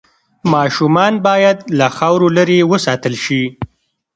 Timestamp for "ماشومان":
0.53-1.13